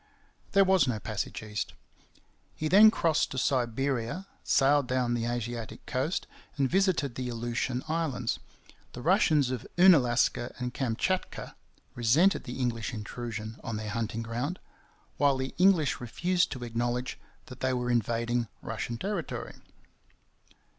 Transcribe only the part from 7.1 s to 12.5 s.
the Aleutian Islands. The Russians of Oonalaska and Kamchatka resented